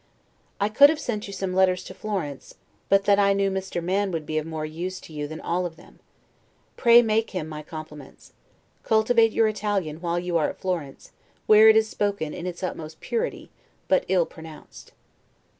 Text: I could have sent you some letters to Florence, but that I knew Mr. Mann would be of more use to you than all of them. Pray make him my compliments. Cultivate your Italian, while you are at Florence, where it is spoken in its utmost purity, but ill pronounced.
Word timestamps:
I 0.59 0.67
could 0.67 0.89
have 0.89 0.99
sent 0.99 1.27
you 1.27 1.33
some 1.33 1.53
letters 1.53 1.83
to 1.83 1.93
Florence, 1.93 2.55
but 2.89 3.05
that 3.05 3.19
I 3.19 3.33
knew 3.33 3.51
Mr. 3.51 3.83
Mann 3.83 4.09
would 4.11 4.25
be 4.25 4.39
of 4.39 4.47
more 4.47 4.65
use 4.65 4.99
to 4.99 5.13
you 5.13 5.27
than 5.27 5.39
all 5.39 5.63
of 5.63 5.75
them. 5.75 5.99
Pray 6.75 7.03
make 7.03 7.29
him 7.29 7.47
my 7.47 7.61
compliments. 7.61 8.33
Cultivate 8.81 9.31
your 9.31 9.47
Italian, 9.47 10.01
while 10.01 10.17
you 10.17 10.37
are 10.39 10.49
at 10.49 10.59
Florence, 10.59 11.11
where 11.45 11.69
it 11.69 11.75
is 11.75 11.87
spoken 11.87 12.33
in 12.33 12.47
its 12.47 12.63
utmost 12.63 12.99
purity, 12.99 13.51
but 13.87 14.05
ill 14.07 14.25
pronounced. 14.25 14.91